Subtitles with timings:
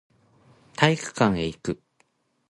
[0.75, 1.83] 体育館へ行く